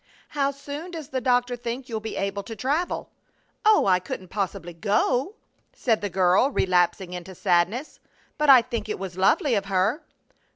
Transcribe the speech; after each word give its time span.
"How 0.29 0.49
soon 0.49 0.89
does 0.89 1.09
the 1.09 1.21
doctor 1.21 1.55
think 1.55 1.87
you'll 1.87 1.99
be 1.99 2.15
able 2.15 2.41
to 2.41 2.55
travel?" 2.55 3.11
"Oh, 3.63 3.85
I 3.85 3.99
couldn't 3.99 4.29
possibly 4.29 4.73
go," 4.73 5.35
said 5.73 6.01
the 6.01 6.09
girl, 6.09 6.49
relapsing 6.49 7.13
into 7.13 7.35
sadness; 7.35 7.99
"but 8.39 8.49
I 8.49 8.63
think 8.63 8.89
it 8.89 8.97
was 8.97 9.15
lovely 9.15 9.53
of 9.53 9.65
her." 9.65 10.01